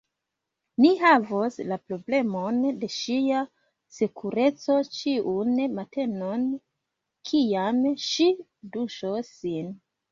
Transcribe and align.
Ni 0.83 0.91
havos 1.01 1.57
la 1.71 1.77
problemon 1.91 2.57
de 2.85 2.89
ŝia 2.95 3.43
sekureco 3.99 4.81
ĉiun 5.01 5.55
matenon, 5.79 6.51
kiam 7.33 7.89
ŝi 8.11 8.31
duŝos 8.77 9.37
sin. 9.41 9.75